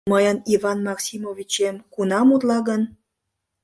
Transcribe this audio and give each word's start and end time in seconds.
Мыйын 0.13 0.37
Иван 0.53 0.79
Максимовичем 0.87 1.75
кунам 1.93 2.27
утла 2.35 2.57
гын? 2.67 2.81